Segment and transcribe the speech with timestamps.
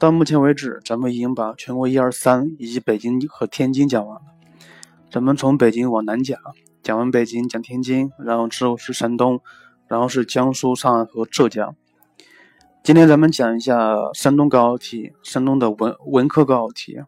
[0.00, 4.22] 到目前为止，咱们已经把全国一二三以及北京和天津讲完了。
[5.10, 6.40] 咱们从北京往南讲，
[6.82, 9.42] 讲完北京讲天津，然后之后是山东，
[9.88, 11.76] 然后是江苏、上海和浙江。
[12.82, 16.98] 今天咱们讲一下山东高考题，山东的文文科高考题。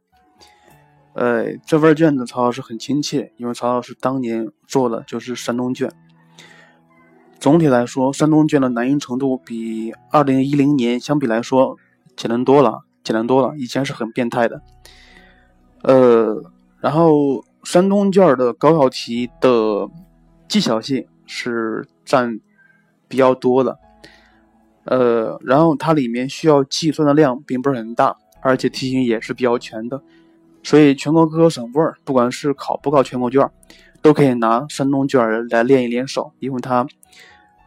[1.14, 5.90] 呃，这份卷子曹老师很亲切，因为曹老师当年做的就是山东卷。
[7.40, 11.78] 总体来说，山东卷的难易程度比二零一零年相比来说。
[12.16, 13.54] 简单多了，简单多了。
[13.56, 14.62] 以前是很变态的，
[15.82, 16.42] 呃，
[16.80, 19.88] 然后山东卷的高考题的
[20.48, 22.38] 技巧性是占
[23.08, 23.78] 比较多的，
[24.84, 30.02] 呃，然后它里面需要计算的量并不是很大，而且题型也是比较全的，
[30.62, 33.48] 所以全国各个省份不管是考不考全国卷，
[34.00, 36.86] 都可以拿山东卷来练一练手，因为它，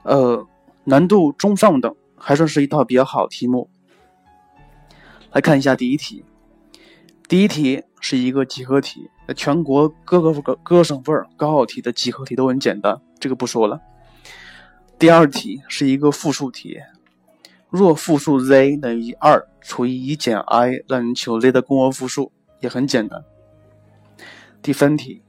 [0.03, 0.45] 呃，
[0.84, 3.70] 难度中上等，还算是一套比较好题目。
[5.36, 6.23] 来看一下第一题，
[7.28, 13.81] 第一题是一个集合题，全国各个各各个省份高考题的集合题都很简单，这个不说了。
[14.97, 16.77] 第二题是一个复数题，
[17.69, 23.22] 若复数 z 等于二除以一减 i，让你求 z 的公约复数，也很简单。
[24.61, 25.22] 第三题，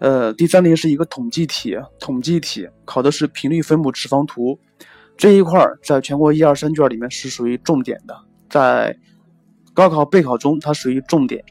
[0.00, 4.58] 呃，第三题是一个统计题，统计题考的是频率分布直方图，
[5.16, 8.96] 这一块在全国一二三卷里面是属于重点的，在。
[9.72, 11.44] 高考备考中，它属于重点，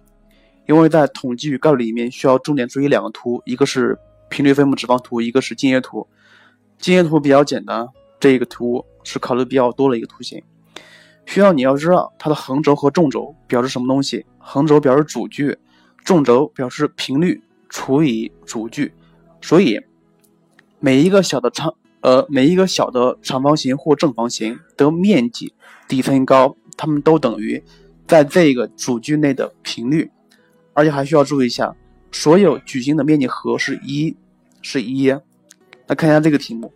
[0.67, 3.98] 因为在统计与概率里面需要重点注意两个图，一个是
[4.30, 6.08] 频率分布直方图，一个是径业图。
[6.78, 7.88] 径业图比较简单，
[8.20, 10.42] 这一个图是考的比较多的一个图形，
[11.26, 14.26] 需要你要知道它的横轴和纵轴表示什么东西。
[14.38, 15.58] 横轴表示主距，
[16.06, 18.94] 纵轴表示频率除以主距。
[19.42, 19.80] 所以
[20.80, 25.54] 每一个小的长呃每一个小的长方形或正方形的面积
[25.88, 27.64] 底乘高，它们都等于。
[28.09, 30.09] 在这个主距内的频率，
[30.73, 31.75] 而且还需要注意一下，
[32.11, 34.17] 所有矩形的面积和是一，
[34.64, 35.09] 是一。
[35.11, 36.73] 来看一下这个题目，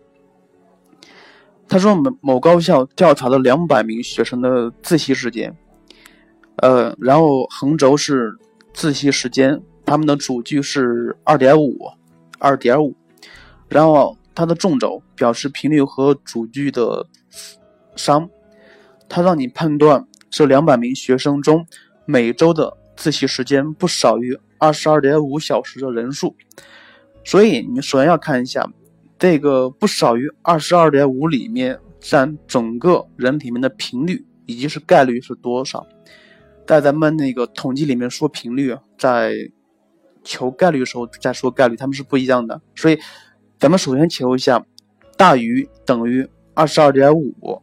[1.67, 5.55] 他说某某高校调查了两百名学生的自习时间，
[6.57, 8.31] 呃，然后横轴是
[8.72, 11.79] 自习时间，他们的主距是二点五，
[12.38, 12.95] 二点五，
[13.67, 17.07] 然后它的纵轴表示频率和主距的
[17.95, 18.29] 商，
[19.09, 20.07] 他让你判断。
[20.33, 21.63] 这两百名学生中，
[22.05, 26.35] 每周的自习时间不少于二十二点五小时的人数，
[27.23, 28.67] 所以你首先要看一下
[29.19, 35.85] 这个不少于二十二点五里面占整个人里面的频率以及是概率是多少。
[36.66, 39.35] 在咱们那个统计里面说频率，在
[40.23, 42.59] 求概率的时候再说概率，他们是不一样的。
[42.75, 42.97] 所以
[43.59, 44.66] 咱们首先求一下
[45.16, 47.61] 大于等于二十二点五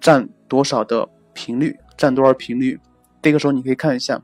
[0.00, 1.76] 占多少的频率。
[1.96, 2.78] 占多少频率？
[3.22, 4.20] 这个时候你可以看一下，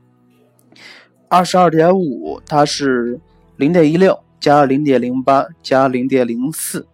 [1.27, 3.19] 二十二点五，它是
[3.55, 6.87] 零点一六加零点零八加零点零四，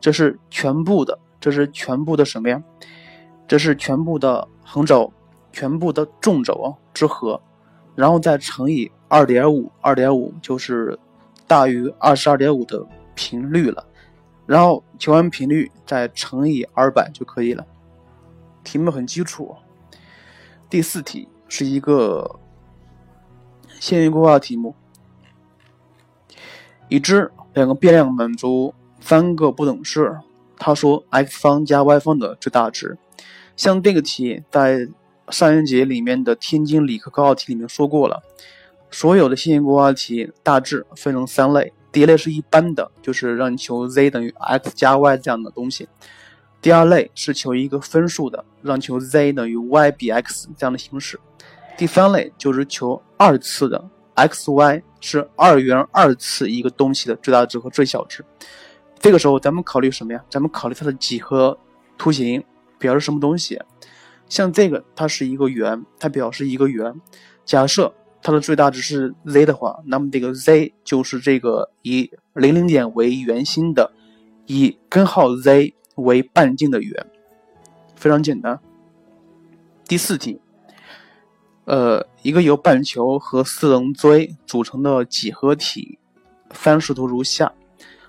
[0.00, 2.62] 这是全部的，这是全部的什么呀？
[3.46, 5.12] 这是全部的横轴，
[5.52, 7.40] 全部的纵轴之和，
[7.94, 10.98] 然后再乘以二点五，二点五就是
[11.46, 13.86] 大于二十二点五的频率了，
[14.46, 17.66] 然后求完频率再乘以二百就可以了。
[18.64, 19.54] 题目很基础。
[20.70, 22.38] 第四题是一个
[23.80, 24.74] 线性规划题目，
[26.88, 30.18] 已知两个变量满足三个不等式，
[30.58, 32.98] 他说 x 方加 y 方的最大值。
[33.56, 34.88] 像这个题在
[35.30, 38.22] 上一节里面的天津理科高考题里面说过了，
[38.90, 45.88] 所有的线性规划题大致分成三类，第一类是一般的，就是让你求 z 等于 x 加 y 这样的东西。
[46.60, 51.18] 第二类是求一个分数的，让求 z 等于 y 比 x 这样的形式。
[51.76, 58.24] 第三类就是求二次的，x y 是二元二次一个东西的最大值和最小值。
[58.98, 60.20] 这个时候咱们考虑什么呀？
[60.28, 61.56] 咱们考虑它的几何
[61.96, 62.42] 图形
[62.76, 63.56] 表示什么东西？
[64.28, 66.92] 像这个它是一个圆，它表示一个圆。
[67.44, 73.92] 假设它的最大值是 z 的话，那么这个 z 就是这个以零零点为圆心的，
[74.46, 75.72] 以根号 z。
[76.04, 77.06] 为半径的圆，
[77.96, 78.58] 非常简单。
[79.86, 80.40] 第四题，
[81.64, 85.98] 呃，一个由半球和四棱锥组成的几何体，
[86.52, 87.52] 三视图如下。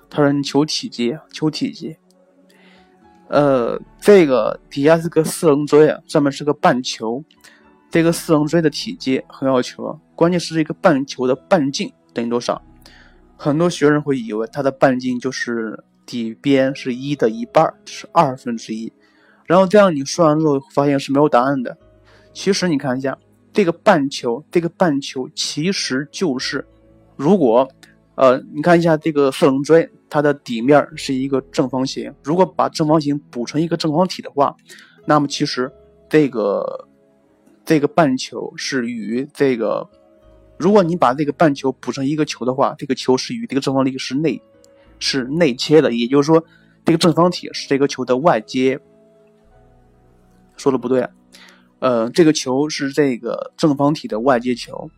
[0.09, 1.95] 它让你求体积，求体积。
[3.27, 7.23] 呃，这个底下是个四棱锥啊，上面是个半球。
[7.89, 12.61] 这个四棱锥的体积很好求，关键是这个半球的半径等于多少？
[13.37, 15.83] 很多学生会以为它的半径就是。
[16.09, 18.91] 底边是一的一半，是二分之一。
[19.45, 21.77] 然后这样你算完之后发现是没有答案的。
[22.33, 23.15] 其实你看一下
[23.53, 26.65] 这个半球，这个半球其实就是，
[27.15, 27.69] 如果，
[28.15, 32.11] 呃，你看一下这个四棱锥，它的底面是一个正方形。
[32.23, 34.55] 如果把正方形补成一个正方体的话，
[35.05, 35.71] 那么其实
[36.09, 36.87] 这个
[37.63, 39.87] 这个半球是与这个，
[40.57, 44.41] 如果你把这个半球补成一个球的话，这个球是与这个正方体是内
[44.99, 46.43] 是内切的，也就是说，
[46.85, 48.79] 这个正方体是这个球的外接。
[50.57, 51.07] 说的不对，
[51.79, 54.89] 呃，这个球是这个正方体的外接球。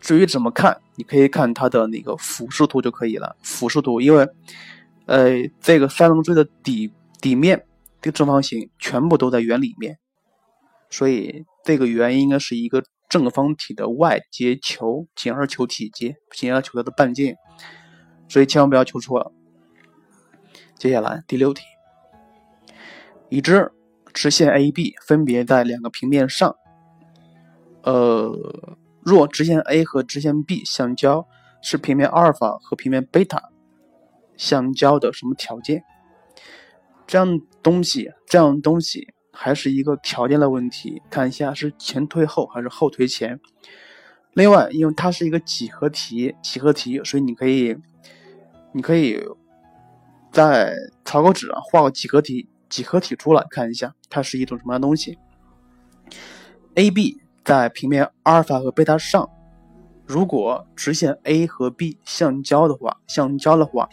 [0.00, 3.36] 至于怎么看，你可以看它的那个俯视图就可以了。
[3.42, 4.28] 俯视图，因为，
[5.06, 5.30] 呃，
[5.60, 6.92] 这个三棱锥的底
[7.22, 7.64] 底面
[8.02, 9.96] 这个正方形全部都在圆里面，
[10.90, 17.34] 所以这个圆应该是一个正方体的外接球，减二球体积，减二球的半径，
[18.28, 19.32] 所以千万不要求错了。
[20.76, 21.62] 接下来第六题，
[23.28, 23.72] 已知。
[24.12, 26.54] 直线 AB 分别在两个平面上，
[27.82, 31.26] 呃，若直线 A 和直线 B 相交，
[31.60, 33.50] 是平面阿尔法和平面贝塔
[34.36, 35.82] 相交的什么条件？
[37.08, 43.40] 这样东西，这样东西还是一个条件的问题，看一下是前推后还是后推前。
[44.34, 47.76] 另外，因为它是一个几何题，几何题，所以你可以，
[48.72, 49.20] 你可以
[50.32, 52.48] 在草稿纸上画个几何题。
[52.70, 55.16] 几何体出来看一下，它是一种什么样东西
[56.74, 59.30] ？AB 在平面阿尔法和贝塔上，
[60.04, 63.88] 如果直线 A 和 B 相交的话，相交的话，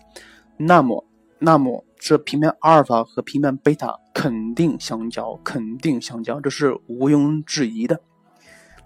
[0.58, 1.06] 那么
[1.38, 8.02] 那么这平面阿尔法和平面贝塔肯定相交，肯定相交，这是毋庸置疑的。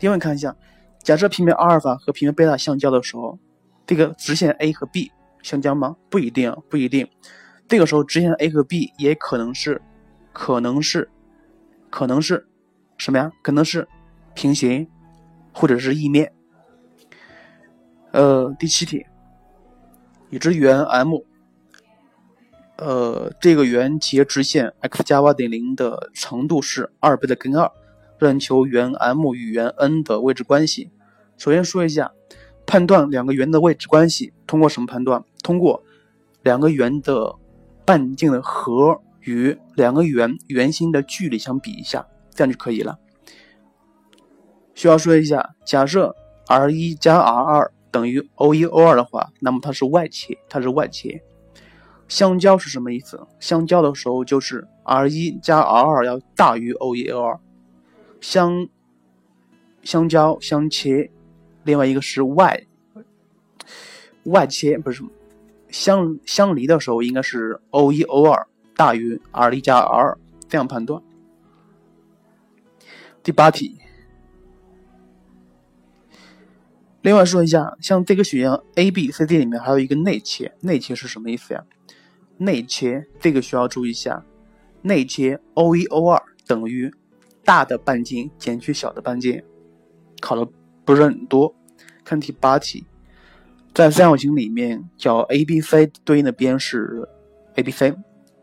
[0.01, 0.53] 另外看一下，
[1.05, 3.37] 假设平面阿尔法和平面贝塔相交的时候，
[3.85, 5.11] 这个直线 A 和 B
[5.43, 5.95] 相交吗？
[6.09, 7.07] 不一定，不一定。
[7.67, 9.79] 这个时候，直线 A 和 B 也可能是，
[10.33, 11.07] 可能是，
[11.91, 12.47] 可能是
[12.97, 13.31] 什么呀？
[13.43, 13.87] 可能是
[14.33, 14.87] 平行，
[15.53, 16.33] 或者是异面。
[18.11, 19.05] 呃，第七题，
[20.31, 21.17] 已知圆 M，
[22.77, 27.71] 呃，这个圆截直线 x 加 y 等于零的长度是二倍的根二，
[28.17, 30.89] 让求圆 M 与圆 N 的位置关系。
[31.37, 32.11] 首先说一下，
[32.65, 35.23] 判断两个圆的位置关系，通过什么判断？
[35.43, 35.83] 通过
[36.43, 37.35] 两个圆的。
[37.87, 42.97] 半径的和与两个圆圆心的距离相比一下，这样就可以了。
[44.73, 46.15] 需要说一下，假设
[46.47, 51.21] r 一加 r 二等于 o 一 o 二的话，那么它是外切，它是外切。
[52.07, 53.27] 相交是什么意思？
[53.39, 57.39] 相交的时候就是 r 一加 r 二要大于 o 一 o 二。
[58.19, 58.67] 相
[59.83, 61.11] 相交相切，
[61.65, 62.65] 另外一个是外
[64.23, 65.03] 外切，不是。
[65.69, 68.47] 相相离的时候，应该是 o 一 o 二
[68.77, 70.17] 大于 r 一加 r 二，
[70.47, 71.03] 这样判断。
[73.21, 73.77] 第八题，
[77.01, 81.65] 另外说一下，像这个选项 A、B、C、D 里面还有一个内切，内切是什么意思呀？
[82.37, 84.23] 内切这个需要注意一下，
[84.81, 86.93] 内切 o 一 o 二等于
[87.43, 89.43] 大的半径减去小的半径，
[90.21, 90.47] 考了
[90.85, 91.53] 不是很多。
[92.03, 92.85] 看第八题。
[93.73, 97.09] 在三角形里面，角 ABC 对应的边是
[97.55, 97.93] ABC，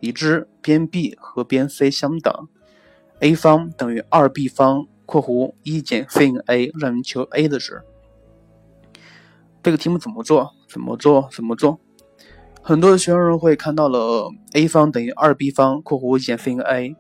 [0.01, 2.49] 已知边 B 和边 C 相等
[3.21, 7.81] ，A 方等于二 B 方（括弧一减 sin_a），让人求 a 的值。
[9.63, 10.51] 这个题目怎么做？
[10.69, 11.31] 怎么做？
[11.33, 11.81] 怎么做？
[12.61, 16.95] 很多的学生会看到了 A 方等于二 B 方（括弧减 sin_a），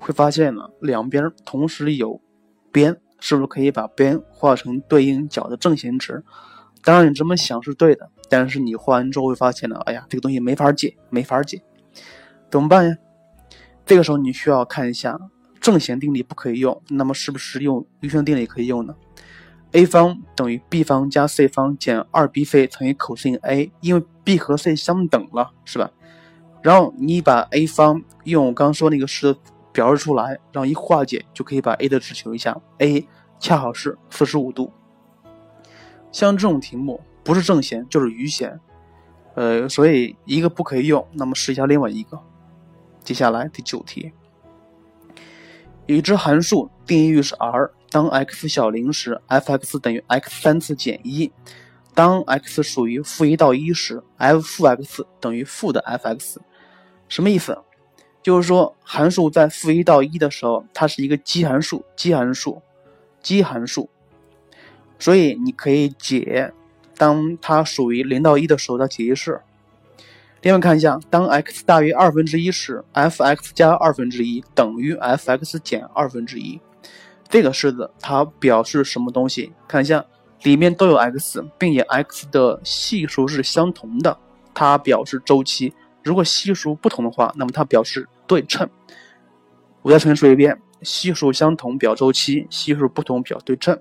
[0.00, 2.20] 会发现了两边同时有
[2.72, 6.22] 边，是不是可以把边画成对应角的正弦值？
[6.82, 11.60] 当然，你这么想是对的，但是你画完之后会发现呢，哎呀，这个东西没法解，没法解，
[12.50, 12.96] 怎么办呀？
[13.84, 15.18] 这个时候你需要看一下
[15.60, 18.94] 正弦定理不可以用，那么是不是用余弦定理可以用呢
[19.72, 25.90] ？a 方等于 b 方加 c 方减 2bc 乘以 cos a，因为 b 和 c 相等了，是吧？
[26.62, 29.40] 然后你把 a 方用我刚说那个式子
[29.76, 33.06] 表示出来，然后一化解就可以把 a 的值求一下，a
[33.38, 34.72] 恰好是45度。
[36.10, 38.58] 像这种题目不是正弦就是余弦，
[39.34, 42.18] 呃，所以一个不可以用，那么试一下另外一个。
[43.04, 44.10] 接下来第九题，
[45.84, 51.30] 已知函数定义域是 R，当 x 小零时，f(x) 等于 x 三次减一；
[51.92, 56.38] 当 x 属于负一到一时，f 负 x 等于负的 f(x)。
[57.08, 57.58] 什么意思？
[58.26, 62.60] 就是说函数在负一到一的时候，它是一个奇函数，奇函数，
[63.22, 63.88] 奇函数。
[64.98, 66.52] 所以你可以解，
[66.96, 69.40] 当它属于零到一的时候的解析式。
[70.42, 76.60] 另外看一下，当 x 大于二分之一时，f(x) 加二分之一等于 f(x) 减二分之一。
[77.28, 79.52] 这个式子它表示什么东西？
[79.68, 80.04] 看一下，
[80.42, 84.18] 里面都有 x，并且 x 的系数是相同的，
[84.52, 85.72] 它表示周期。
[86.02, 88.68] 如果系数不同的话，那么它表示对称。
[89.82, 93.80] 我再重新说一遍：系数相同表周期，系数不同表对称。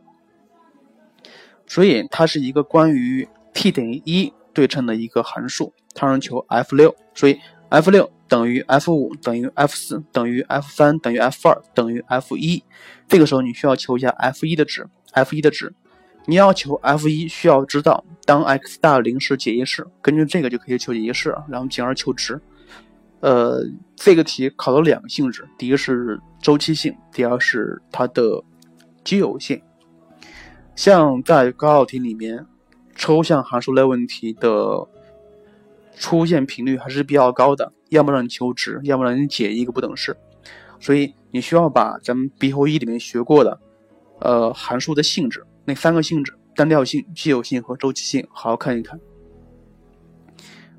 [1.68, 5.74] 所以它是一个关于 t 等于一对称的一个函数。
[5.96, 12.64] 它让求 f 六，所以 f 六等于 f 五等于 f 四等于 f 三等于 f 二等于 f 一。
[13.08, 15.74] 这个时候你需要求一下 f 一的值，f 一的值。
[16.26, 22.42] 你要求 f 一，需要知道当 x 大于零时解一式，根据这个就可以求解一式，然后进而求值。
[23.26, 23.66] 呃，
[23.96, 28.44] 这个题考了两个性质，第一个是周期性，第二是它的
[29.04, 29.60] 奇偶性。
[30.76, 32.46] 像在高考题里面，
[32.96, 34.88] 抽象函数类问题的
[35.98, 40.16] 出现频率还是比较高的，要么让你求值，要么让你解一个不等式。
[40.80, 43.60] 所以你需要把咱们 B 后一里面学过的，
[44.20, 49.00] 呃，函数的性质那三个性质：单调性、奇偶性和周期性，好好看一看。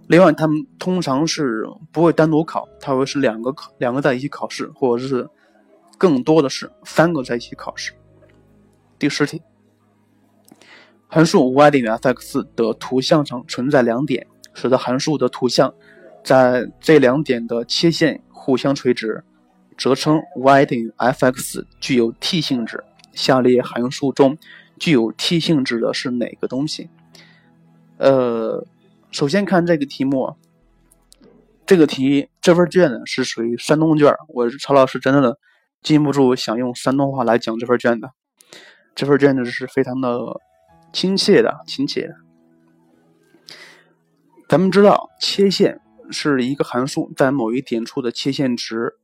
[0.08, 5.28] 另外，他们通常是不会单独考，它会是两个考，两个在一起考试，或者是
[5.98, 7.92] 更多的是三个在一起考试。
[8.98, 9.42] 第十题。
[11.08, 15.72] 函数 y 等于 f(x) 的图像上存在两点，使得函数的图像
[16.24, 19.22] 在这两点的切线互相垂直，
[19.78, 22.82] 则称 y 等于 f(x) 具有 t 性质。
[23.12, 24.36] 下列函数中
[24.78, 26.90] 具有 t 性质的是哪个东西？
[27.98, 28.66] 呃，
[29.16, 30.36] 首先看这个题目，
[31.64, 35.38] 这个题这份卷子是属于山东卷，我是曹老师，真的
[35.82, 38.10] 禁不住想用山东话来讲这份卷子。
[38.94, 40.42] 这份卷子是非常的。
[40.92, 42.14] 亲切的，亲切的。
[44.50, 45.80] 咱们知道，切线
[46.10, 48.96] 是一个函数在某一点处的切线值，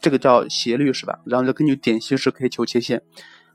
[0.00, 1.20] 这个叫斜率，是吧？
[1.26, 3.02] 然后就根据点形式可以求切线。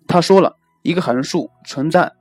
[0.07, 2.13] 他说了一个函数存在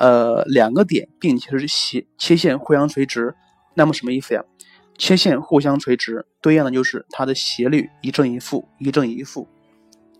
[0.00, 3.34] 呃两个点，并且是斜切线互相垂直，
[3.74, 4.42] 那么什么意思呀？
[4.98, 9.46] 切线互相垂直对应的就是它的斜率一正一负，一正一负。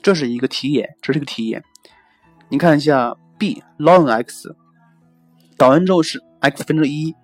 [0.03, 1.63] 这是一个题眼，这是个题眼。
[2.49, 4.55] 你看一下 b ln x。
[5.57, 7.15] 导完之后是 x 分之一，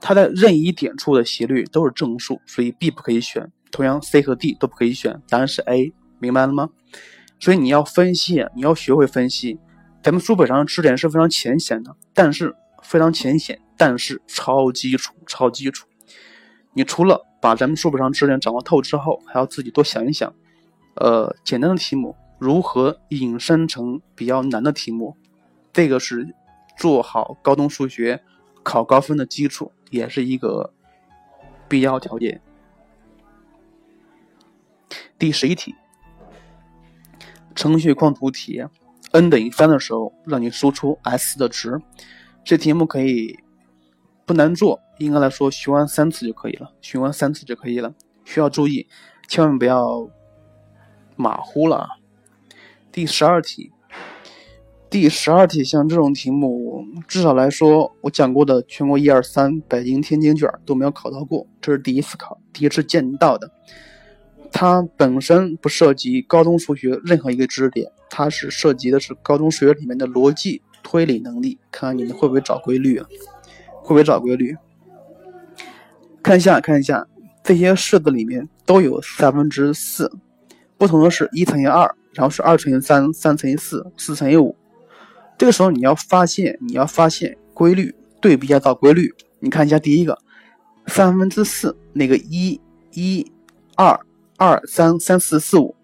[0.00, 3.48] 它在任意点处的斜率都是正数，所以 B 不可以选。
[3.70, 6.70] 同样，C 和 D 都不可以选，答案是 A，明白了吗？
[7.38, 9.60] 所以你要分析，你要学会分析。
[10.06, 15.88] 咱们书本上的知识点是非常浅显的，但是非常浅显，但是超基础，超基础。
[16.74, 20.32] 你除了把咱们书本上知识点掌握透之后，还要自己多想一想，
[20.94, 25.16] 呃，简单的题目如何引申成比较难的题目，
[25.72, 26.32] 这个是。
[26.78, 28.22] 做好高中数学
[28.62, 30.74] 考高分的基础，也是一个
[31.68, 32.42] 必要条件。
[35.18, 35.74] 第十一题，
[37.54, 38.62] 程序框图题
[39.18, 41.80] ，n 等于三的时候，让你输出 s 的值。
[42.44, 43.38] 这题目可以
[44.24, 47.94] 不难做，应该来说循环三次就可以了，循环三次就可以了。
[48.24, 48.86] 需要注意，
[49.28, 50.08] 千万不要
[51.16, 51.88] 马虎了。
[52.92, 53.72] 第十二题。
[54.88, 63.50] 第十二题，像这种题目，至少来说，我讲过的全国一二三、北京、天津卷都没有考到过，这是第一次考，第一次见到的。
[64.52, 73.06] 它本身不涉及高中数学任何一个知识点，它是涉及的是高中数学里面的逻辑推理能力，看看你们会不会找规律啊？
[73.82, 74.56] 会不会找规律？
[76.22, 77.06] 看一下，看一下，
[77.44, 80.10] 这些式子里面都有三分之四，
[80.76, 84.56] 不同的是一乘以二，然后是二乘以三，三乘以四，四乘以五。
[85.38, 89.14] 这个时候你要发现，你要发现规律，对比一下找规律。
[89.38, 90.18] 你看一下第一个，
[90.86, 92.60] 三分之四那个一、
[92.92, 93.30] 一、
[93.76, 94.00] 二、
[94.36, 95.74] 二、三、三四四五，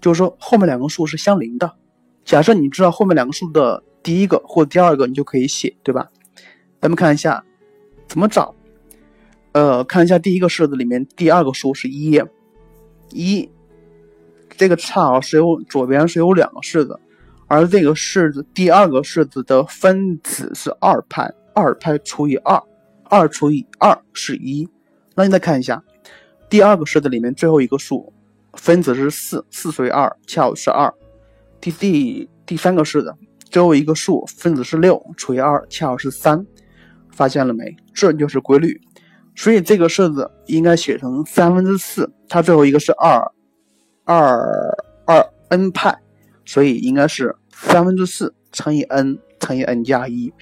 [0.00, 1.72] 就是说后面两个数是相邻的。
[2.24, 6.08] 假设你知道后面两个数的第一个或第二个，你就可以写，对吧？
[6.80, 7.44] 咱们看一下
[8.08, 8.54] 怎么找。
[9.52, 12.20] 呃，看一下第一个式子里面第二个数是一，
[13.10, 13.48] 一，
[14.50, 16.98] 这个差啊是有左边是有两个式子。
[17.46, 22.60] 而这个式子第二个式子的分子是二派，二派除以二，
[23.04, 24.68] 二除以二是一。
[25.14, 25.82] 那你再看一下，
[26.48, 28.12] 第二个式子里面最后一个数
[28.54, 30.92] 分子是四，四除以二恰好是二。
[31.60, 33.14] 第第第三个式子
[33.50, 36.46] 最后一个数分子是六，除以二恰好是三。
[37.10, 37.74] 发现了没？
[37.94, 38.78] 这就是规律。
[39.34, 43.32] 所以这个式子应该写成三分之四，它最后一个是二，
[44.04, 44.38] 二
[45.06, 45.98] 二 n 派。
[46.44, 50.32] 所以应该是三分之四乘以 n 乘以 n 加一，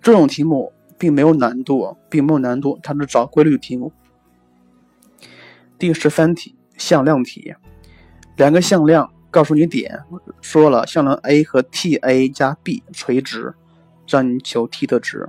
[0.00, 3.92] 这种题目并没有难度，并没有难度，它是找规律题目。
[5.78, 7.54] 第十三题向量题，
[8.36, 10.02] 两个向量告诉你点，
[10.40, 13.54] 说了向量 a 和 ta 加 b 垂直，
[14.08, 15.28] 让你求 t 的值，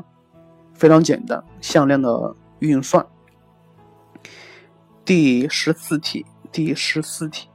[0.74, 3.06] 非常简单，向量的运算。
[5.04, 7.50] 第十四题，第十四题，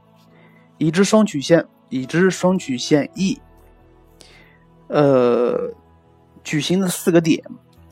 [0.77, 3.39] 已知双曲线，已知双曲线 E，
[4.87, 5.71] 呃，
[6.43, 7.43] 矩形的四个点，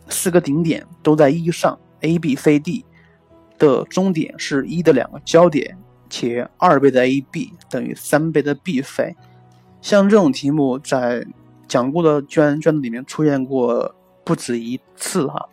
[0.10, 2.86] 四个顶点都在 E 上，A、B、C、D
[3.62, 5.78] 的终点是一的两个交点，
[6.10, 9.14] 且二倍的 AB 等于三倍的 BC。
[9.80, 11.24] 像这种题目在
[11.68, 15.48] 讲过的卷卷子里面出现过不止一次哈，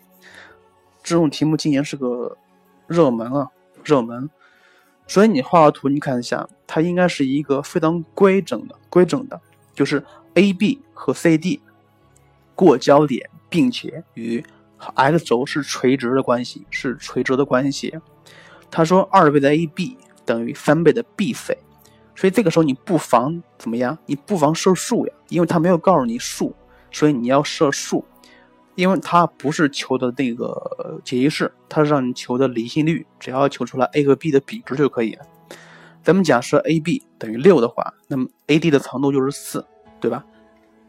[1.02, 2.36] 这种题目今年是个
[2.86, 3.48] 热门啊。
[3.84, 4.28] 热门，
[5.06, 9.40] 所以你画个图，你看一下，它应该是一个非常规整的、规整的，
[9.72, 11.62] 就是 A、B 和 C、D
[12.54, 14.44] 过交点，并且与
[14.78, 17.94] 和 x 轴是垂直的关系，是垂直的关系。
[18.70, 21.56] 他说二倍的 AB 等于三倍的 BC，
[22.16, 23.98] 所以这个时候你不妨怎么样？
[24.06, 26.54] 你不妨设数呀，因为他没有告诉你数，
[26.90, 28.04] 所以你要设数。
[28.74, 35.26] 因为它不是求的那个解析式，它是让你求的离心率，只要求出来 a 和 b 的比值就可以了。
[36.04, 39.66] 咱们假设 AB 等于六的话，那么 AD 的长度就是四，
[39.98, 40.24] 对吧？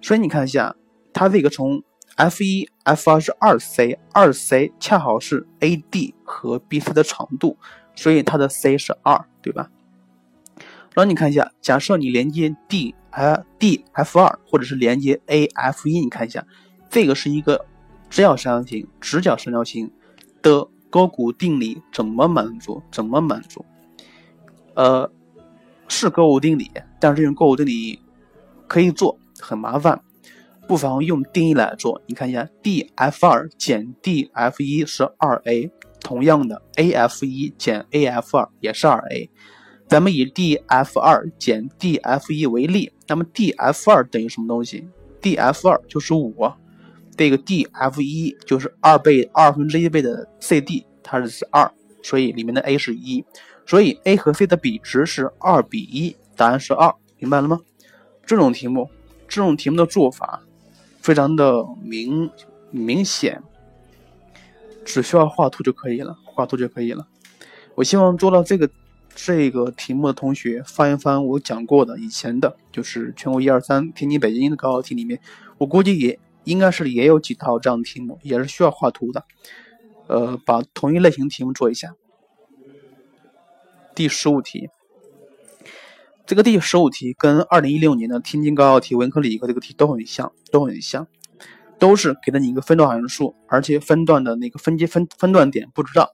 [0.02, 0.76] 所以你看一下，
[1.12, 1.82] 它这个从
[2.20, 7.58] F 一、F 二是二 C，二 C 恰好是 AD 和 BC 的长度，
[7.96, 9.70] 所以它的 C 是二，对吧？
[10.94, 16.46] 然后你看一下，假设你连接 D、呃 DF 二，或者是连接 AF 一，你看一下，
[16.90, 17.66] 这个是一个。
[18.10, 19.90] 直角三角形，直角三角形
[20.42, 22.82] 的勾股定理怎么满足？
[22.92, 23.64] 怎么满足？
[24.74, 25.10] 呃，
[25.88, 28.02] 是勾股定理，但是这种勾股定理
[28.68, 30.02] 可以做，很麻烦，
[30.70, 32.00] 不妨用定义来做。
[32.06, 35.68] 你看一下，df 二减 df 一是二 a，
[36.00, 39.28] 同样的，af 一减 af 二也是二 a。
[39.88, 44.88] 咱们以 df 二减 df 一为例，那么 df 二等于什么东西
[45.24, 46.36] ？df 二就是五。
[47.18, 51.68] 这个 df 一就是二倍二分之一倍的 cd，它是二，
[52.04, 53.26] 所以里面的 a 是一，
[53.66, 57.60] 所以 a 和 c 的比值是二比一，答案是二，明白了吗？
[58.24, 58.88] 这种题目，
[59.28, 60.44] 这种题目的做法
[61.02, 62.30] 非常的明
[62.72, 63.42] 明显，
[64.86, 67.08] 只需要画图就可以了，画图就可以了。
[67.76, 68.70] 我希望做到这个
[69.16, 75.20] 这个题目的同学翻一翻我讲过的以前的，就是全国一二三天津北京的高考题里面，
[75.58, 76.20] 我估计也。
[76.46, 79.24] 应该是也有几套这样的题目，也是需要画图的。
[80.08, 81.94] 呃，把同一类型题目做一下。
[83.94, 84.70] 第十五题，
[86.30, 91.08] 这个第十五题跟二零一六年的天津高考题文科理科这个题都很像，都很像，
[91.80, 96.14] 都是给了你一个分段函数，而且分段的那个分阶分分段点不知道。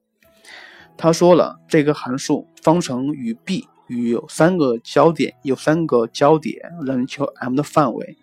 [0.95, 8.17] 他说了，这个函数方程与 b 与有三个交点，有三个交点，让你求 M 的范围。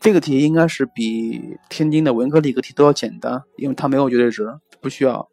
[0.00, 5.28] 这个题应该是比天津的文科理科题都要简单，因为它没有绝对值，不需要。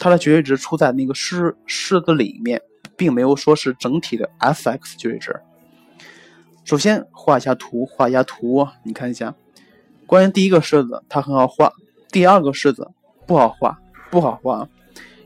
[0.00, 2.60] 它的绝对值出在那个式式子里面，
[3.02, 5.34] 并没有说是整体的 f(x) 绝对值。
[6.62, 9.34] 首先画一下图，画一下图，你看一下。
[10.06, 11.72] 关于第一个式子，它很好画；
[12.12, 12.88] 第二个式子
[13.26, 13.76] 不好画，
[14.08, 14.68] 不好画，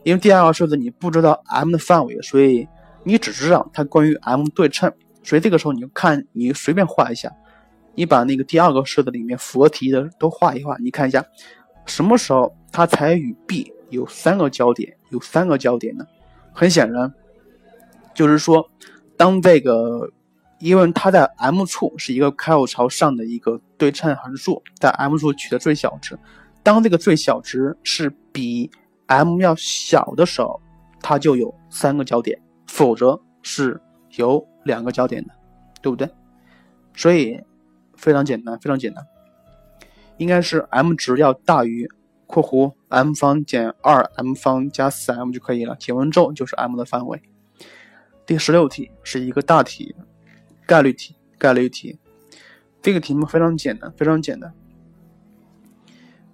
[0.01, 2.67] 因为第二个式子你不知道 M 的范围，所以
[3.03, 7.31] 你只知道它关于 M 对称，所以这个时候你就看你随便画一下。
[7.93, 11.23] 你把那个第二个式子里面符合题的都画一画，你看一下，
[11.85, 14.97] 什么时候它才与 B 有三个交点？
[15.09, 16.05] 有三个交点呢？
[16.53, 17.13] 很显然，
[18.17, 18.67] 就是说，
[19.15, 20.11] 当这个，
[20.59, 26.17] 因为它在 M 处是一个开口朝上的一个对称函数，在 M 处取的最小值，
[26.63, 28.69] 当这个最小值是比
[29.05, 30.59] M 要小的时候，
[31.01, 33.79] 它就有三个交点，否则是
[34.15, 35.33] 有两个交点的，
[35.81, 36.09] 对不对？
[36.95, 37.39] 所以。
[37.99, 39.03] 非常简单，非常简单，
[40.17, 41.89] 应该是 m 值要大于
[42.27, 45.75] 括弧 m 方减二 m 方加四 m 就可以了。
[45.79, 47.19] 解完之后就是 m 的范围。
[48.27, 49.95] 第十六题是一个大题，
[50.65, 51.97] 概率题，概率题。
[52.81, 54.53] 这个题目非常简单，非常简单。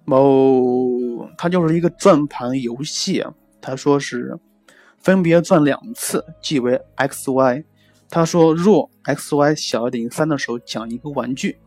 [0.04, 3.32] 某，它就是一个转盘游戏啊。
[3.62, 4.40] 他说是
[4.98, 7.64] 分别转两次，即为 x y。
[8.10, 11.60] 他说：“若 x y 小于等于三的时候，讲一个玩具。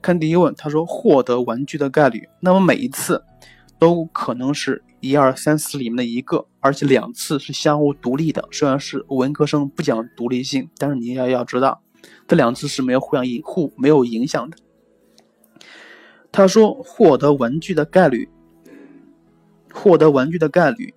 [0.00, 3.24] 看第一问，他说获得玩具的概率，那么每一次
[3.80, 8.48] 都可能是一二三四里面的一个，而且两次是相互独立的。
[8.50, 11.82] 虽然是文科生不讲独立性，但是你要要知道，
[12.26, 14.56] 这两次是没有互相影互没有影响的。
[16.32, 18.28] 他说获得玩具的概率，
[19.72, 20.94] 获得玩具的概率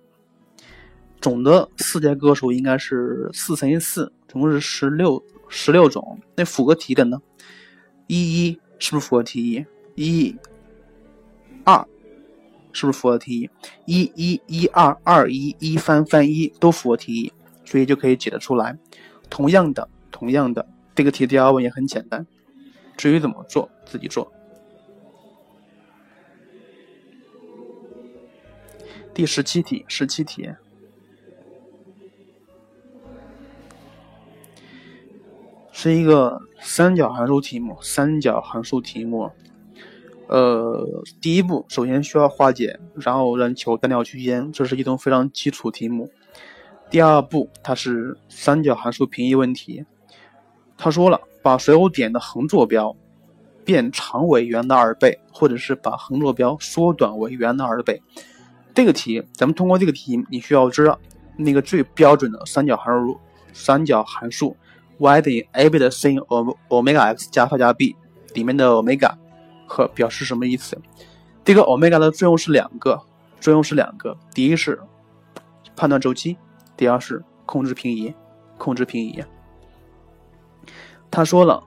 [1.20, 6.18] 总的四阶个数应该是四乘以四，总共是十六十六种。
[6.34, 7.20] 那符合题的呢？
[8.06, 9.64] 一一是不是符合题一？
[9.94, 10.36] 一
[11.64, 11.86] 二
[12.78, 13.50] 是不是符合题
[13.86, 14.02] 意？
[14.02, 17.32] 一一一二二一一翻翻一都符合题意，
[17.64, 18.78] 所以就可以解得出来。
[19.28, 20.64] 同样的，同样的，
[20.94, 22.24] 这个题第二问也很简单。
[22.96, 24.32] 至于怎么做，自己做。
[29.12, 30.48] 第十七题，十七题。
[35.72, 39.32] 是一个三角函数题目，三角函数题目，
[40.28, 40.86] 呃，
[41.22, 46.10] 第一步首先需要化简，然后让求单调区间，这是一种非常基础题目。
[46.90, 49.84] 第二步，它是三角函数平移问题。
[50.76, 52.94] 他说了，把所有点的横坐标
[53.64, 58.00] 变长为圆的二倍，或者是把横坐标缩短为圆的二倍。
[58.74, 60.98] 这个题，咱们通过这个题，你需要知道
[61.36, 63.18] 那个最标准的三角函数，
[63.52, 64.56] 三角函数。
[64.98, 67.94] y 等于 a 倍的 sin 欧欧米伽 x 加派加 b
[68.34, 69.16] 里面的欧米伽
[69.68, 70.80] 和表示什么意思？
[71.44, 73.00] 这个欧米伽的作用是两个，
[73.40, 74.80] 作用是两个，第一是
[75.76, 76.36] 判断周期，
[76.76, 78.14] 第二是控制平移，
[78.56, 79.22] 控制平移。
[81.10, 81.62] 他说了，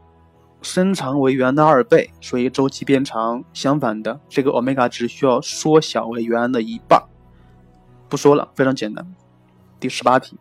[0.62, 3.44] 伸长为圆的二倍，所以周期变长。
[3.54, 7.02] 相反的，这个欧米伽值需要缩小为圆的一半。
[8.08, 9.16] 不说了，非常简单。
[9.80, 10.38] 第十八题，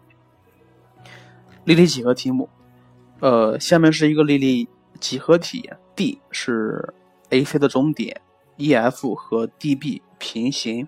[1.64, 2.50] 立体几何题目。
[3.20, 4.68] 呃，下面是一个立体
[4.98, 6.92] 几何体，D 是
[7.30, 8.20] AC 的中点
[8.58, 10.86] ，EF 和 DB 平行，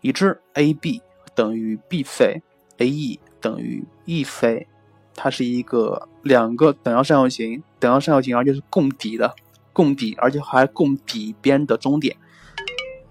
[0.00, 1.02] 已知 AB
[1.34, 4.66] 等于 BC，AE 等于 EC，
[5.14, 9.34] 它是一个两个等腰三角形，等腰三角形而且是共底的，
[9.72, 12.16] 共底而且还共底边的中点，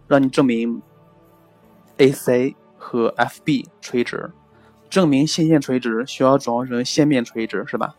[0.07, 0.81] 让你证明
[1.97, 4.31] AC 和 FB 垂直，
[4.89, 7.95] 证明线线垂直需要转化成线面垂直，是吧？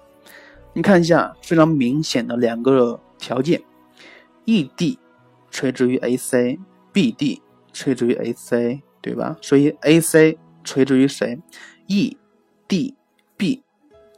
[0.73, 3.63] 你看一下非常明显的两个条件
[4.47, 4.99] ，ED
[5.51, 7.41] 垂直于 AC，BD
[7.73, 9.37] 垂直于 AC，对吧？
[9.41, 11.39] 所以 AC 垂直于谁
[11.89, 13.63] ？EDB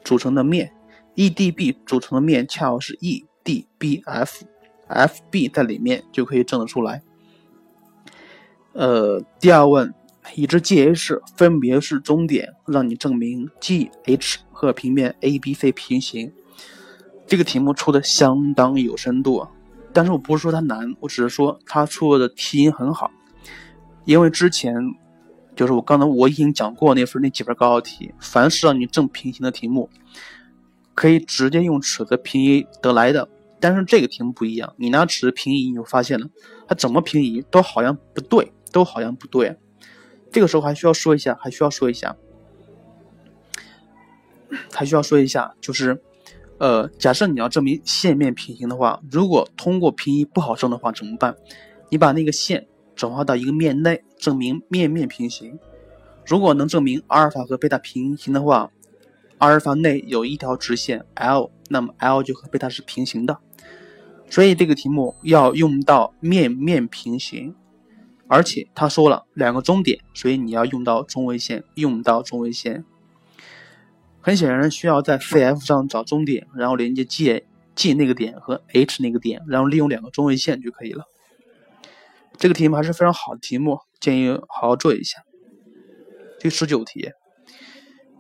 [0.05, 0.73] 组成的面
[1.17, 4.43] ，EDB 组成的面恰好是 EDBF，FB
[5.53, 7.03] 在里面就可以证得出来。
[8.73, 9.95] 呃，第二问。
[10.37, 16.33] 已知 GH 分别是终点，让你证明 GH 和平面 ABC 平行。
[17.27, 19.51] 这个题目出的相当有深度啊，
[19.95, 23.11] 但是我不是说它难，我只是说它出的题音很好。
[24.05, 24.75] 因为之前
[25.55, 29.89] 就是我刚才我已经讲过那份那几份高考题，凡是让你证平行的题目，
[30.95, 33.29] 可以直接用尺子平移得来的。
[33.61, 36.29] 但是这个题目不一样，你拿尺子平移，你就发现了
[36.67, 39.57] 它怎么平移都好像不对，都好像不对。
[40.33, 42.17] 这个时候还需要说一下，还需要说一下，
[44.73, 46.03] 还需要说一下，就是。
[46.65, 51.37] 呃，假设你要证明线面平行的话，如果通过平移不好证的话怎么办？
[51.91, 55.59] 你把那个线转化到一个面内，证明面面平行。
[56.25, 58.71] 如果能证明阿尔法和贝塔平行的话，
[59.37, 63.37] 阿尔法内有一条直线 L，那么 L 就和贝塔是平行的。
[64.31, 67.55] 所以这个题目要用到面面平行，
[68.27, 72.87] 而且他说了两个终点，所以你要用到中位线，用到中位线。
[74.25, 81.05] 很显然需要在 CF 上找终点，然后连接 G G 那个点和 H 那个点，然后利用两个中位线就可以了。
[82.39, 85.19] 这个题目还是非常好的题目，建议好好做一下。
[86.41, 87.11] 第十九题，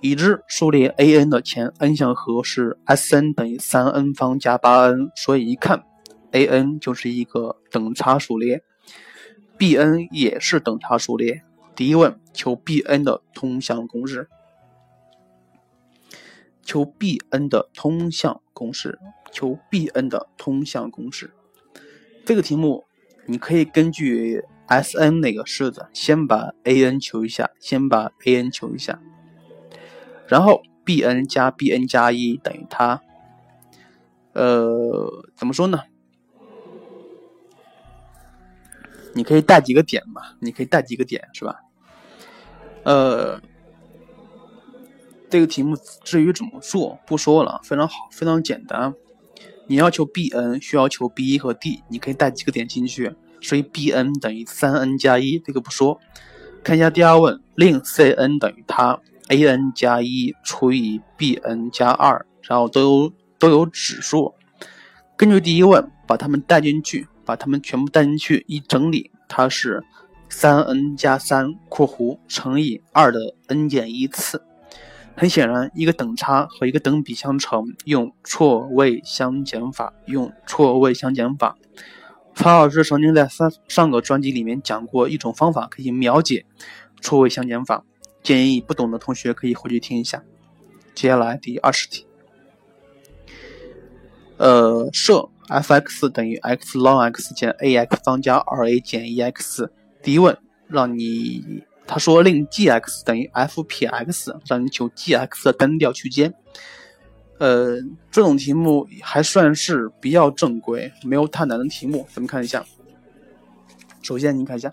[0.02, 5.84] 已知数列 a_n 的前 n 项和是 S_n 等于 3n 方加 8n，所以一看
[6.32, 8.62] a_n 就是一个等差数列
[9.56, 11.42] ，b_n 也是等差数列。
[11.74, 14.28] 第一问求 b_n 的通项公式。
[16.64, 18.98] 求 b_n 的通项公式，
[19.30, 21.30] 求 b_n 的通项公式。
[22.24, 22.84] 这个题目
[23.26, 28.98] 你可以根据 S_n 那个式子，先把 a_n 求一下，先把 a_n 求一下，
[30.26, 33.02] 然后 b_n 加 b_n 加一等于它。
[34.32, 35.82] 呃，怎么说呢？
[39.14, 40.22] 你可以带几个点嘛？
[40.40, 41.60] 你可以带几个点是吧？
[42.84, 43.40] 呃。
[45.34, 48.94] 这个题目至于怎么做不说了，非常好，非常简单。
[49.66, 55.98] 你要求 b_n，需要求 b 一和 d，你可以带几个点进去，所以 b_n 等于 3n 加一，这个不说。
[56.62, 64.32] 看一下第二问，令 c_n 等于它 a_n 加一除以 b_n 加二，然后都有都有指数。
[65.16, 69.82] 根据第一问，把它们带进去，把它们全部带进去，一整理，它是
[70.28, 74.40] 三 n 加三括弧乘以二的 n 减一次。
[75.16, 81.56] 很显然，一个等差和一个等比相乘，用错位相减法，用错位相减法。
[82.34, 86.44] 曹老师曾经在上上个专辑里面讲过一种方法，可以秒解
[87.00, 87.84] 错位相减法。
[88.24, 90.24] 建议不懂的同学可以回去听一下。
[90.94, 92.06] 接下来第二十题，
[94.36, 99.68] 呃，设 f(x) 等于 x ln x 减 ax 方加 2a 减 1x。
[100.02, 101.62] 第一问，让你。
[101.86, 106.34] 他说令 g(x) 等于 f 撇 x，让你求 g(x) 的单调区间。
[107.38, 107.76] 呃，
[108.10, 112.06] 这种题目还算是比较正规，没有太难的题目。
[112.12, 112.64] 咱们看一下。
[114.02, 114.72] 首先，你看一下，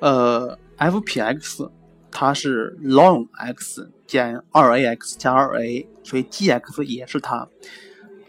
[0.00, 1.70] 呃，f 撇 x
[2.10, 7.48] 它是 ln x 减 2ax 加 2a，所以 g(x) 也是它。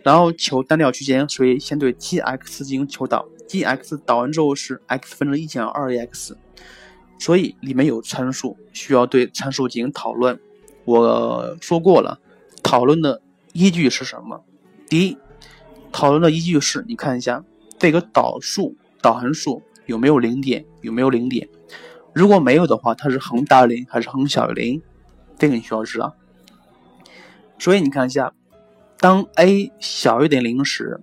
[0.03, 6.35] 然后求单调区间，所以先对 g(x) 进行求导，g(x) 导完之后是 x 分之一减 2ax。
[7.17, 10.39] 所以里面有参数，需要对参数进行讨论。
[10.83, 12.19] 我说过了，
[12.61, 13.21] 讨论的
[13.53, 14.43] 依据是什么？
[14.87, 15.17] 第一，
[15.91, 17.43] 讨论的依据是你看一下
[17.79, 21.47] 这个导数、导函数有没有零点，有没有零点。
[22.13, 24.81] 如果没有的话，它是恒大于零还是恒小于零？
[25.37, 26.15] 这个你需要知道。
[27.57, 28.33] 所以你看一下，
[28.99, 31.01] 当 a 小于等于零时，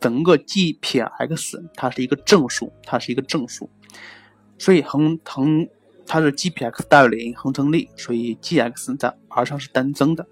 [0.00, 3.70] 整个 g 撇 x 它是一个正数，它是一个正数。
[4.60, 5.66] 所以恒恒
[6.06, 10.26] 它是 gpx 大于零，恒成立，所以 g(x) 在 R 上是单增的。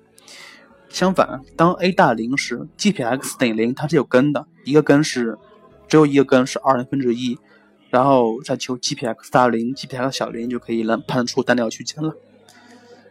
[0.91, 5.39] 相反，当 a 大于零时，gpx 等于零，它是有根的，一个根是
[5.89, 7.39] 只有一个根是二零分之一，
[7.89, 12.15] 然后再求 gpx 大于零，gpx 小于零就可以了，判出单调区间了。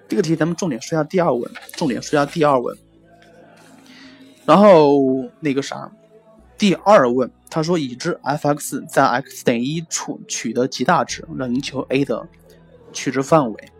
[0.08, 2.77] 这个题咱们重点说一下第二问，重点说一下第二问，
[4.45, 5.91] 然后那个啥。
[6.58, 12.28] 第二问，他说已知 f(x) 在 x 等于一处取得极大值，让你求 a 的
[12.91, 13.72] 取值范围。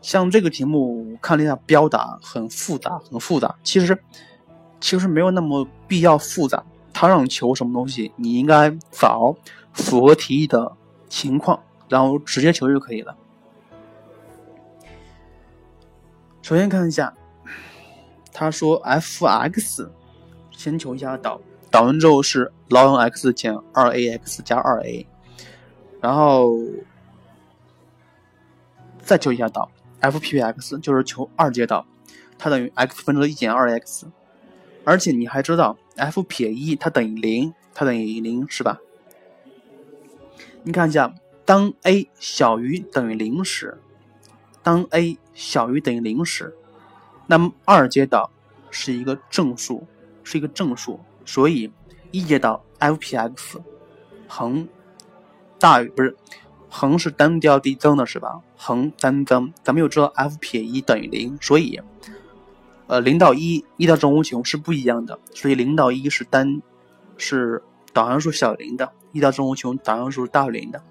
[0.00, 3.52] 像这个题目我看了一下标答，很复杂，很复杂。
[3.64, 3.98] 其实
[4.80, 6.64] 其实没有那么必要复杂。
[6.92, 9.36] 他让你求什么东西，你应该找
[9.72, 10.72] 符合题意的
[11.08, 13.16] 情况，然后直接求就可以了。
[16.42, 17.12] 首先看一下，
[18.32, 19.90] 他说 f(x)
[20.52, 21.40] 先求一下导。
[21.70, 25.06] 导完之后是 ln x 减 2ax 加 2a，
[26.00, 26.58] 然后
[29.02, 31.86] 再求一下导 f p x 就是求二阶导，
[32.38, 34.06] 它等于 x 分之一减 2x，
[34.84, 38.80] 而且你还知道 f 撇一它等于零，它等于零是吧？
[40.62, 43.78] 你看一下，当 a 小于等于零时，
[44.62, 46.54] 当 a 小于等于零时，
[47.26, 48.30] 那么二阶导
[48.70, 49.86] 是一个正数，
[50.24, 51.00] 是一个正数。
[51.28, 51.70] 所以
[52.10, 53.60] 一阶导 f 撇 x
[54.26, 54.66] 恒
[55.58, 56.16] 大于不是
[56.70, 58.40] 恒是单调递增的是吧？
[58.56, 61.78] 恒单增，咱们又知道 f 撇一等于零，所以
[62.86, 66.62] 呃零到一，一到正无穷是不一样的，所以零到一是单
[67.18, 67.62] 是
[67.92, 70.82] 导函数小于零的，一到正无穷导函数大于零的，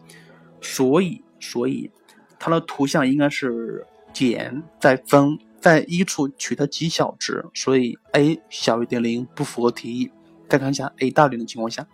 [0.61, 1.89] 所以所以
[2.37, 10.11] 它的图像应该是减再增，在一处取得极小值，所以 a 小于等于零不符合题意。
[10.49, 11.85] 再看一下 a 大于零的情况下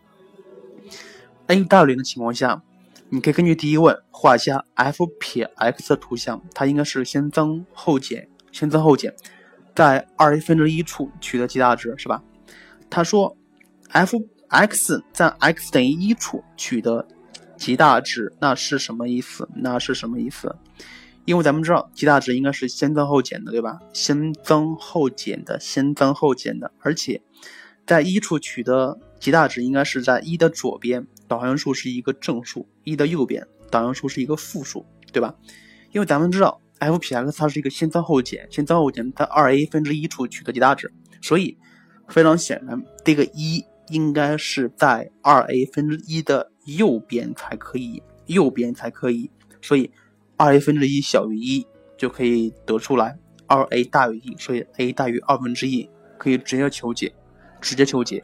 [1.48, 2.62] ，a 大于零的情况下，
[3.10, 9.14] 你可以根据第一问画一下 f 撇 x 的图像，它应该是先增后减，先增后减，
[9.76, 12.24] 在二 a 分之一处取得极大值，是吧？
[12.90, 13.36] 他说
[13.90, 17.08] f x 在 x 等于一处取得
[17.58, 19.50] 极大值，那是什么意思？
[19.56, 20.56] 那是什么意思？
[21.26, 23.80] 因为咱们知道极大值应该是先增后减的，对吧？
[23.94, 27.22] 先增后减的，先增后减的，而且。
[27.86, 35.36] 在一处取得极大值，应该是在一的左边，导函数是一个正数；一的右边，导函数是一个负数，对吧？
[35.92, 40.92] 因为咱们知道 f 撇 x 它是一个先增后减，先增后减在二 a 分之一处取得极大值，
[41.22, 41.58] 所以
[42.08, 49.30] 非常显然，这个一应该是在二 a 分之一的右边才可以，右边才可以，
[49.62, 49.92] 所以
[50.36, 51.66] 二 a 分之一小于一
[51.98, 57.14] 就可以得出来二 a 大于一，所以 a 大于二分之一，可以直接求解。
[57.64, 58.24] 直接求解，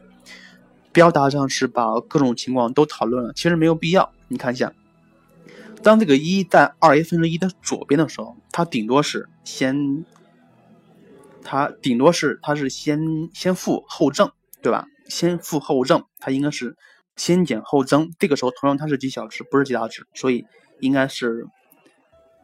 [0.92, 4.12] 标答上是把各种情况都讨论了，其实没有必要。
[4.28, 4.72] 你看一下，
[5.82, 10.04] 当这个一在二 a 分之一的左边的时候，它顶多是先，
[11.42, 14.86] 它顶多是它是先先负后正，对吧？
[15.08, 16.76] 先负后正，它应该是
[17.16, 18.12] 先减后增。
[18.18, 20.44] 这个时候同样它是极小值，不是极大值，所以
[20.80, 21.46] 应该是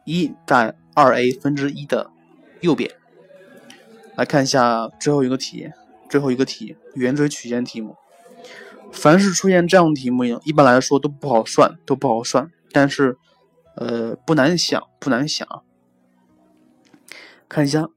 [0.03, 2.09] 一在二 a 分之一的
[2.61, 2.91] 右边。
[4.15, 5.69] 来看一下最后一个题。
[6.09, 7.95] 最后一个题，圆锥曲线题目。
[8.91, 12.49] 凡是出现这样的题目，一般来说都不好算，都不好算。
[12.71, 13.17] 但是
[13.75, 15.47] 呃不难想，不难想。
[17.49, 17.87] 看一下，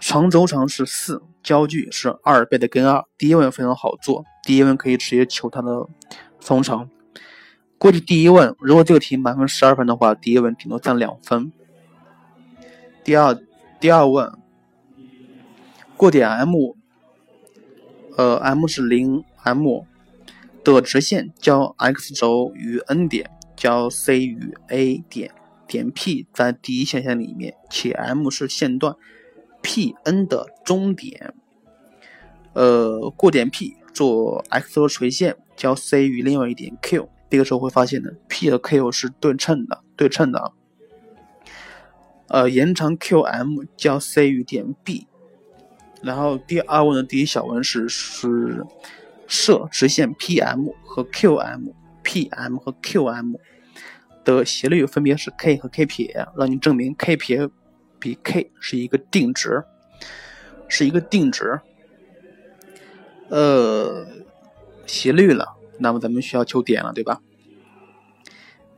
[0.00, 3.04] 长轴长是四，焦距是二倍的根二。
[3.16, 5.86] 第一问非常好做，第一问可以直接求它的
[6.40, 6.88] 方程。
[7.78, 11.52] 过去第一问，如果这个题满分十二分的话，第一问顶多占两分。
[13.02, 13.38] 第二
[13.80, 14.32] 第二问，
[15.96, 16.54] 过点 M，
[18.20, 19.86] 呃，M 是零 M
[20.62, 25.30] 的直线交 x 轴与 N 点，交 C 与 A 点，
[25.66, 28.94] 点 P 在第一象限里面，且 M 是线段
[29.62, 31.32] Pn 的终点。
[32.52, 37.08] 呃，过点 P 做 x 轴垂线，交 C 与另外一点 Q。
[37.30, 40.52] 这个时候会发现呢，P 和 Q 是对称的，对称的。
[42.28, 45.06] 呃，延长 QM 交 C 与点 B，
[46.02, 48.64] 然后第二问的第一小问是是
[49.26, 53.36] 设直线 PM 和 QM，PM 和 QM
[54.24, 57.48] 的斜率分别是 K 和 K 撇，让你证明 K 撇
[57.98, 59.62] 比 K 是一个定值，
[60.68, 61.60] 是一个定值。
[63.28, 64.06] 呃，
[64.86, 65.56] 斜率了。
[65.78, 67.20] 那么咱们需要求点了，对吧？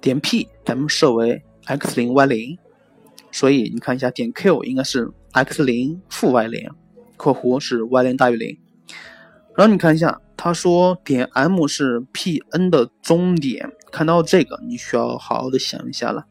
[0.00, 2.58] 点 P 咱们设为 x 零 y 零，
[3.30, 6.70] 所以你看一下点 Q 应该是 x 零负 y 零
[7.22, 8.58] （括弧是 y 零大于零）。
[9.54, 16.26] 然后你看一下，他说点 M 是 Pn 的终点，看到这个你需要好好的想一下了。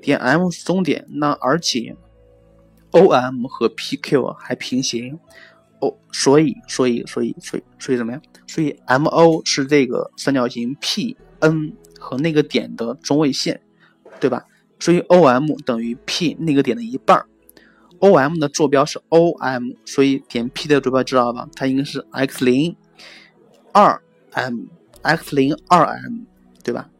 [0.00, 1.96] 点 M 是终点，那而且
[2.92, 5.18] OM 和 PQ 还平行。
[5.80, 8.22] 哦，所以，所以，所以，所以，所以怎么样？
[8.46, 13.60] 所以 M O 是这个三角形 P N 和那个点的中位线，
[14.20, 14.44] 对吧？
[14.78, 17.24] 所以 O M 等于 P 那个点的一半
[18.00, 21.48] O M 的坐标是 O M，所以点 P 的坐标知道吧？
[21.54, 22.76] 它应该是 x 零
[23.72, 26.24] 二 M，x 零二 M，
[26.64, 26.90] 对吧？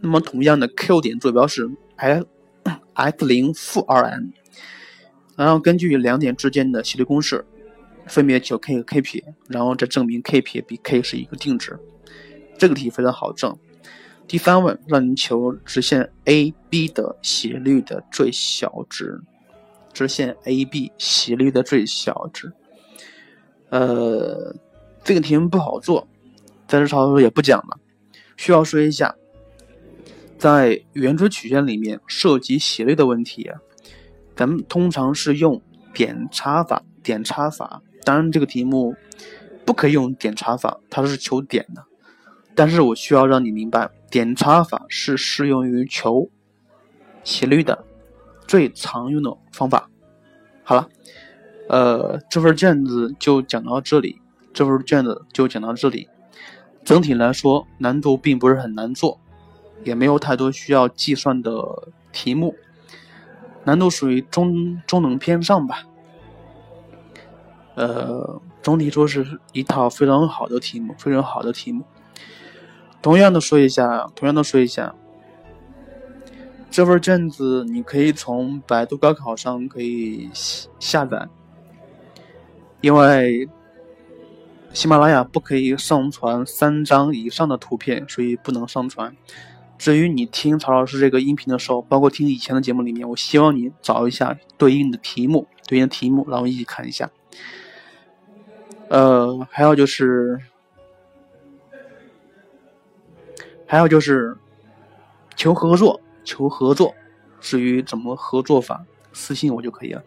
[0.00, 2.26] 那么同样的 Q 点坐标是 x
[2.94, 4.28] x 零负二 M，
[5.36, 7.44] 然后根据两点之间的斜率公式。
[8.06, 11.74] 分别求 k 和 k 撇，然后再证明 k 撇比 k 是一个定值。
[12.58, 13.56] 这个题非常好证。
[14.28, 19.18] 第三问让你求直线 AB 的斜率的最小值，
[19.94, 22.52] 直线 AB 斜率的最小值。
[23.70, 24.54] 呃，
[25.02, 26.06] 这个题目不好做，
[26.68, 27.78] 在这操作也不讲了。
[28.36, 29.14] 需要说一下，
[30.36, 33.50] 在圆锥曲线里面涉及斜率的问题，
[34.36, 35.62] 咱们通常是用
[35.94, 37.80] 点差法，点差法。
[38.04, 38.94] 当然，这个题目
[39.64, 41.82] 不可以用点差法，它是求点的。
[42.54, 46.28] 但是我需要让你明白，点差法是适用于求
[47.24, 47.84] 斜率的
[48.46, 49.90] 最常用的方法。
[50.62, 50.88] 好了，
[51.68, 54.20] 呃，这份卷子就讲到这里，
[54.52, 56.08] 这份卷子就讲到这里。
[56.84, 59.18] 整体来说，难度并不是很难做，
[59.84, 62.54] 也没有太多需要计算的题目，
[63.64, 65.84] 难度属于中中等偏上吧。
[67.74, 71.84] 呃，总体说是一套非常好的题目，非常好的题目。
[73.02, 74.94] 同样的说一下，同样的说一下，
[76.74, 81.28] 这份卷子你可以从百度高考上可以下下载，
[82.80, 83.48] 因为
[84.72, 89.16] 喜马拉雅不可以上传三张以上的图片，所以不能上传。
[89.78, 97.08] 至于你听曹老师这个音频的时候，包括听以前的节目里面，我希望你找一下对应的题目，对应的题目，然后一起看一下。
[98.88, 100.40] 呃，还有就是，
[103.64, 104.36] 还有就是
[105.36, 106.94] 求合作，求合作，
[107.40, 110.02] 至于怎么合作法，私信我就可以了。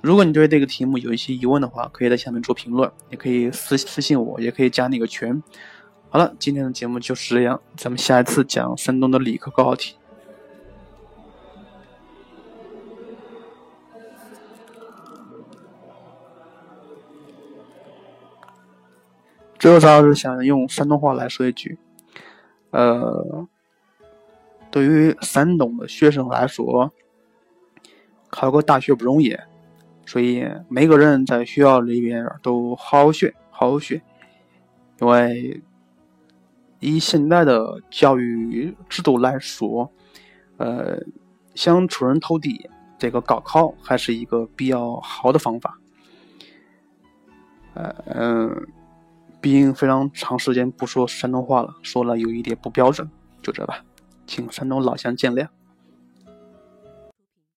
[0.00, 5.42] 如果你对这个题目有一些疑问的话，可以在下面做评论，也可以私私信我，也可以加那个群。
[6.08, 9.96] 好了，今天的节目就是这样，咱们下一次讲山东的理科高考题。
[19.58, 21.76] 最后，曹老师想用山东话来说一句：，
[22.70, 23.48] 呃，
[24.70, 26.92] 对于山东的学生来说，
[28.28, 29.36] 考个大学不容易，
[30.06, 34.00] 所以每个人在学校里边都好好学，好好学。
[35.00, 35.62] 因为
[36.80, 39.90] 以现在的教育制度来说，
[40.56, 40.98] 呃，
[41.54, 45.78] 想出人头地，这个高考还是一个比较好的方法。
[47.74, 48.66] 呃，嗯。
[49.40, 53.08] 毕竟非常长时间不说山东话了，说了有一点不标准，
[53.40, 53.84] 就这吧，
[54.28, 55.48] 请山东老乡见谅。